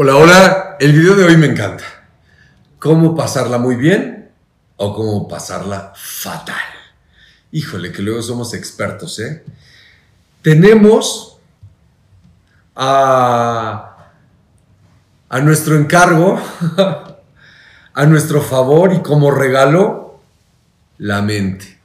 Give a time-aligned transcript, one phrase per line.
[0.00, 0.76] Hola, hola.
[0.78, 1.82] El video de hoy me encanta.
[2.78, 4.30] ¿Cómo pasarla muy bien
[4.76, 6.54] o cómo pasarla fatal?
[7.50, 9.44] Híjole, que luego somos expertos, ¿eh?
[10.40, 11.40] Tenemos
[12.76, 14.12] a,
[15.28, 16.40] a nuestro encargo,
[17.92, 20.20] a nuestro favor y como regalo,
[20.98, 21.76] la mente.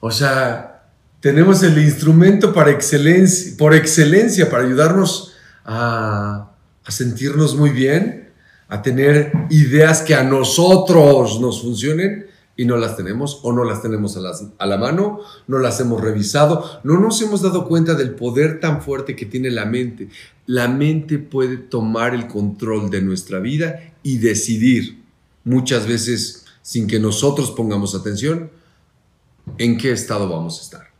[0.00, 0.86] O sea,
[1.20, 6.52] tenemos el instrumento para excelencia, por excelencia para ayudarnos a
[6.86, 8.30] a sentirnos muy bien,
[8.68, 12.26] a tener ideas que a nosotros nos funcionen
[12.56, 16.80] y no las tenemos o no las tenemos a, la mano, no las hemos revisado,
[16.84, 20.08] no nos hemos dado cuenta del poder tan fuerte que tiene la mente.
[20.46, 25.02] La mente puede tomar el control de nuestra vida y decidir,
[25.44, 28.50] muchas veces sin que nosotros pongamos atención,
[29.58, 30.90] en qué estado vamos a estar.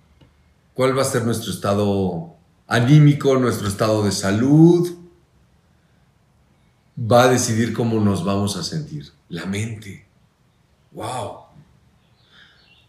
[0.75, 2.35] ¿Cuál va a ser nuestro estado
[2.67, 5.06] anímico, nuestro estado de salud,
[6.99, 9.13] va a decidir cómo nos vamos a sentir.
[9.29, 10.07] La mente.
[10.93, 11.47] ¡Wow!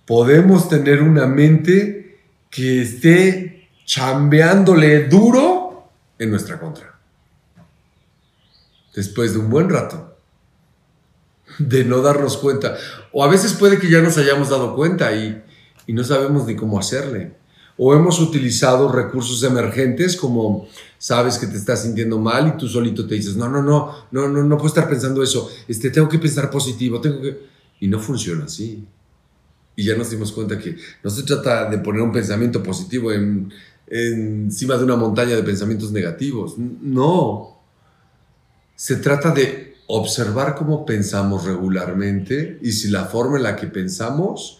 [0.05, 6.97] Podemos tener una mente que esté chambeándole duro en nuestra contra.
[8.95, 10.17] Después de un buen rato
[11.59, 12.77] de no darnos cuenta.
[13.11, 15.43] O a veces puede que ya nos hayamos dado cuenta y,
[15.85, 17.35] y no sabemos ni cómo hacerle
[17.77, 23.07] o hemos utilizado recursos emergentes como sabes que te estás sintiendo mal y tú solito
[23.07, 26.19] te dices, no, no, no, no, no, no puedo estar pensando eso, este, tengo que
[26.19, 27.57] pensar positivo, tengo que...
[27.79, 28.83] Y no funciona así.
[29.75, 33.53] Y ya nos dimos cuenta que no se trata de poner un pensamiento positivo en,
[33.85, 36.55] encima de una montaña de pensamientos negativos.
[36.57, 37.59] No.
[38.75, 44.59] Se trata de observar cómo pensamos regularmente y si la forma en la que pensamos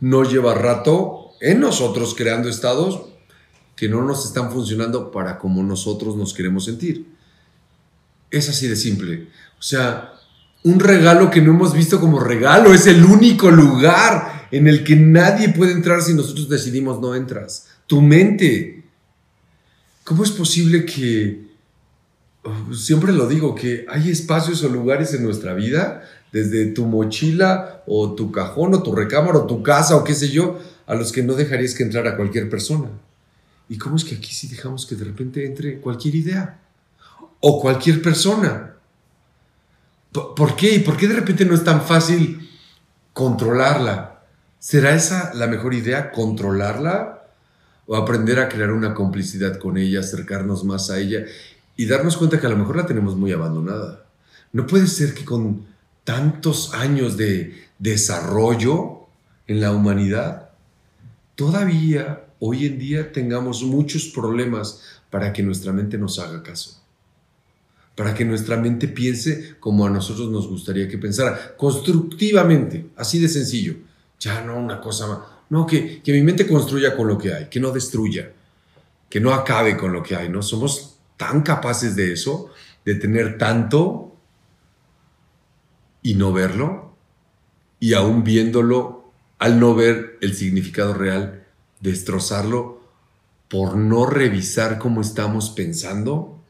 [0.00, 3.02] no lleva rato en nosotros creando estados
[3.76, 7.06] que no nos están funcionando para como nosotros nos queremos sentir.
[8.30, 9.28] Es así de simple.
[9.58, 10.14] O sea,
[10.64, 14.96] un regalo que no hemos visto como regalo es el único lugar en el que
[14.96, 17.68] nadie puede entrar si nosotros decidimos no entras.
[17.86, 18.84] Tu mente.
[20.04, 21.46] ¿Cómo es posible que,
[22.42, 26.02] oh, siempre lo digo, que hay espacios o lugares en nuestra vida,
[26.32, 30.30] desde tu mochila o tu cajón o tu recámara o tu casa o qué sé
[30.30, 32.88] yo, a los que no dejarías que entrara cualquier persona.
[33.68, 36.58] ¿Y cómo es que aquí sí dejamos que de repente entre cualquier idea?
[37.40, 38.74] O cualquier persona.
[40.10, 40.74] ¿Por qué?
[40.74, 42.48] ¿Y por qué de repente no es tan fácil
[43.12, 44.22] controlarla?
[44.58, 47.26] ¿Será esa la mejor idea, controlarla?
[47.86, 51.26] ¿O aprender a crear una complicidad con ella, acercarnos más a ella
[51.76, 54.06] y darnos cuenta que a lo mejor la tenemos muy abandonada?
[54.54, 55.66] No puede ser que con
[56.04, 59.00] tantos años de desarrollo
[59.46, 60.47] en la humanidad
[61.38, 66.82] todavía hoy en día tengamos muchos problemas para que nuestra mente nos haga caso.
[67.94, 73.28] Para que nuestra mente piense como a nosotros nos gustaría que pensara, constructivamente, así de
[73.28, 73.76] sencillo.
[74.18, 75.18] Ya no una cosa más.
[75.48, 78.32] No, que, que mi mente construya con lo que hay, que no destruya,
[79.08, 80.42] que no acabe con lo que hay, ¿no?
[80.42, 82.50] Somos tan capaces de eso,
[82.84, 84.16] de tener tanto
[86.02, 86.96] y no verlo,
[87.78, 88.97] y aún viéndolo
[89.38, 91.44] al no ver el significado real,
[91.80, 92.82] destrozarlo
[93.48, 96.42] por no revisar cómo estamos pensando?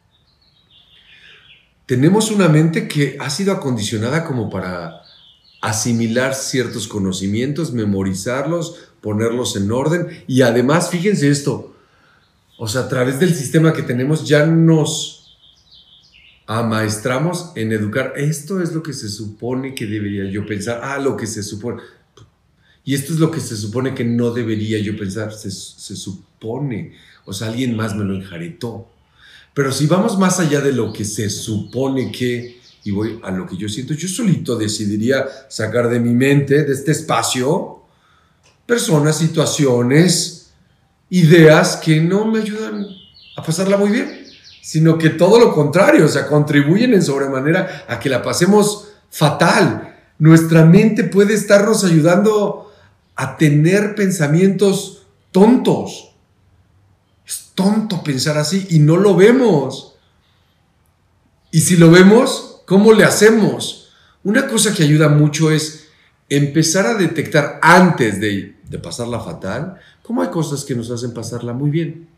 [1.86, 5.02] Tenemos una mente que ha sido acondicionada como para
[5.60, 11.74] asimilar ciertos conocimientos, memorizarlos, ponerlos en orden y además, fíjense esto,
[12.58, 15.18] o sea, a través del sistema que tenemos ya nos
[16.48, 18.14] amaestramos en educar.
[18.16, 20.80] Esto es lo que se supone que debería yo pensar.
[20.82, 21.80] Ah, lo que se supone.
[22.88, 26.94] Y esto es lo que se supone que no debería yo pensar, se, supone,
[27.26, 28.88] o sea, alguien más me lo enjaretó.
[29.52, 33.46] Pero si vamos más allá de lo que se supone que, y voy a lo
[33.46, 37.82] que yo siento, yo solito decidiría sacar de mi mente, de este espacio,
[38.64, 40.52] personas, situaciones,
[41.10, 42.86] ideas que no me ayudan
[43.36, 44.28] a pasarla muy bien,
[44.62, 49.94] sino que todo lo contrario, o sea, contribuyen en sobremanera a que la pasemos fatal.
[50.18, 52.64] Nuestra mente puede estarnos ayudando
[53.18, 56.14] a tener pensamientos tontos.
[57.26, 59.96] Es tonto pensar así y no lo vemos.
[61.50, 63.90] Y si lo vemos, ¿cómo le hacemos?
[64.22, 65.88] Una cosa que ayuda mucho es
[66.28, 71.70] empezar a detectar antes de, pasarla fatal, cómo hay cosas que nos hacen pasarla muy
[71.70, 72.08] bien.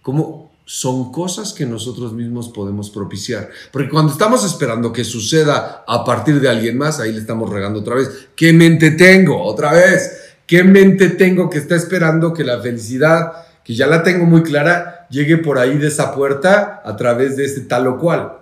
[0.00, 3.50] Cómo son cosas que nosotros mismos podemos propiciar.
[3.70, 7.80] Porque cuando estamos esperando que suceda a partir de alguien más, ahí le estamos regando
[7.80, 8.28] otra vez.
[8.34, 9.42] ¿Qué mente tengo?
[9.42, 10.36] Otra vez.
[10.46, 13.32] ¿Qué mente tengo que está esperando que la felicidad,
[13.62, 17.44] que ya la tengo muy clara, llegue por ahí de esa puerta a través de
[17.44, 18.38] este tal o cual.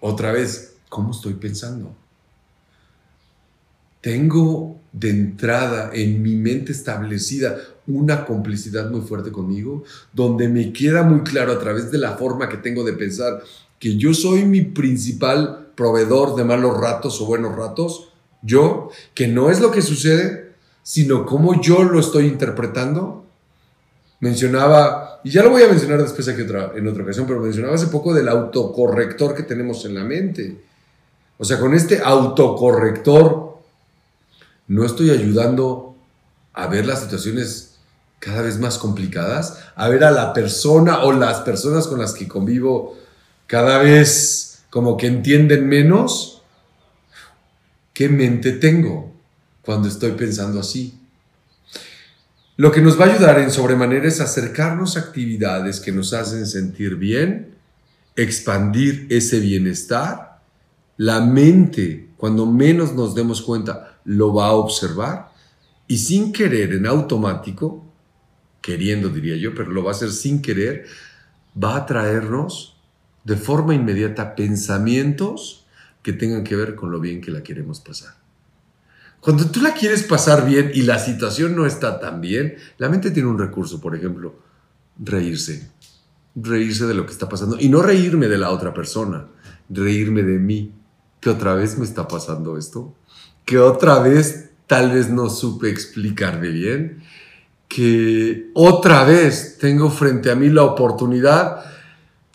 [0.00, 1.94] Otra vez, ¿cómo estoy pensando?
[4.00, 7.56] Tengo de entrada en mi mente establecida
[7.86, 12.48] una complicidad muy fuerte conmigo, donde me queda muy claro a través de la forma
[12.48, 13.42] que tengo de pensar
[13.78, 18.10] que yo soy mi principal proveedor de malos ratos o buenos ratos,
[18.42, 20.52] yo, que no es lo que sucede,
[20.82, 23.24] sino cómo yo lo estoy interpretando.
[24.20, 27.74] Mencionaba, y ya lo voy a mencionar después aquí otra, en otra ocasión, pero mencionaba
[27.74, 30.60] hace poco del autocorrector que tenemos en la mente.
[31.38, 33.51] O sea, con este autocorrector
[34.68, 35.96] no estoy ayudando
[36.52, 37.72] a ver las situaciones
[38.18, 42.28] cada vez más complicadas, a ver a la persona o las personas con las que
[42.28, 42.96] convivo
[43.46, 46.42] cada vez como que entienden menos.
[47.92, 49.12] ¿Qué mente tengo
[49.62, 50.98] cuando estoy pensando así?
[52.56, 56.46] Lo que nos va a ayudar en sobremanera es acercarnos a actividades que nos hacen
[56.46, 57.56] sentir bien,
[58.14, 60.40] expandir ese bienestar.
[60.96, 65.32] La mente, cuando menos nos demos cuenta, lo va a observar
[65.86, 67.84] y sin querer, en automático,
[68.60, 70.86] queriendo diría yo, pero lo va a hacer sin querer,
[71.62, 72.80] va a traernos
[73.24, 75.66] de forma inmediata pensamientos
[76.02, 78.14] que tengan que ver con lo bien que la queremos pasar.
[79.20, 83.12] Cuando tú la quieres pasar bien y la situación no está tan bien, la mente
[83.12, 84.34] tiene un recurso, por ejemplo,
[84.98, 85.70] reírse.
[86.34, 87.56] Reírse de lo que está pasando.
[87.60, 89.28] Y no reírme de la otra persona,
[89.68, 90.72] reírme de mí.
[91.20, 92.96] Que otra vez me está pasando esto.
[93.44, 97.02] Que otra vez tal vez no supe explicarme bien.
[97.68, 101.64] Que otra vez tengo frente a mí la oportunidad.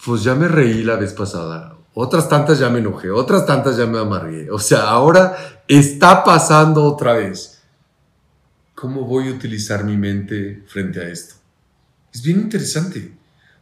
[0.05, 1.77] Pues ya me reí la vez pasada.
[1.93, 4.51] Otras tantas ya me enojé, otras tantas ya me amargué.
[4.51, 7.63] O sea, ahora está pasando otra vez.
[8.75, 11.33] ¿Cómo voy a utilizar mi mente frente a esto?
[12.13, 13.17] Es bien interesante.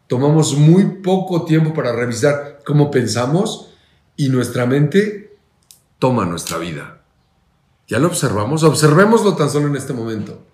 [0.07, 3.69] Tomamos muy poco tiempo para revisar cómo pensamos
[4.17, 5.37] y nuestra mente
[5.97, 7.04] toma nuestra vida.
[7.87, 8.63] ¿Ya lo observamos?
[8.63, 10.45] Observémoslo tan solo en este momento.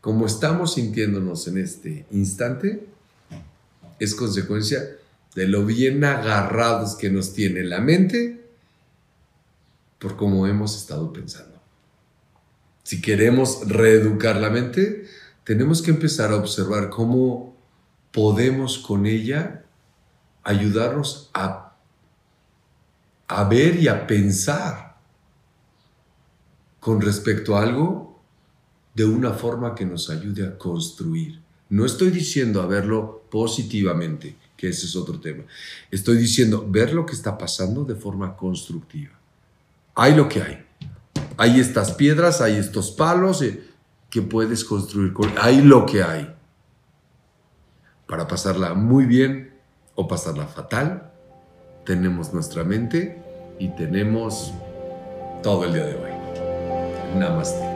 [0.00, 2.86] Como estamos sintiéndonos en este instante,
[3.98, 4.80] es consecuencia
[5.34, 8.44] de lo bien agarrados que nos tiene la mente
[9.98, 11.60] por cómo hemos estado pensando.
[12.84, 15.06] Si queremos reeducar la mente,
[15.42, 17.56] tenemos que empezar a observar cómo
[18.12, 19.64] podemos con ella
[20.44, 21.74] ayudarnos a,
[23.26, 24.85] a ver y a pensar
[26.86, 28.22] con respecto a algo
[28.94, 31.40] de una forma que nos ayude a construir.
[31.68, 35.42] No estoy diciendo a verlo positivamente, que ese es otro tema.
[35.90, 39.18] Estoy diciendo, ver lo que está pasando de forma constructiva.
[39.96, 40.64] Hay lo que hay.
[41.36, 43.64] Hay estas piedras, hay estos palos eh,
[44.08, 45.32] que puedes construir con...
[45.40, 46.32] Hay lo que hay.
[48.06, 49.54] Para pasarla muy bien
[49.96, 51.10] o pasarla fatal,
[51.84, 53.20] tenemos nuestra mente
[53.58, 54.52] y tenemos
[55.42, 56.15] todo el día de hoy.
[57.14, 57.75] नमस्ते।